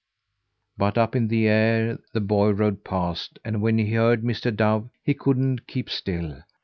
[0.79, 4.51] But up in the air the boy rode past, and when he heard Mr.
[4.51, 6.41] Dove he couldn't keep still.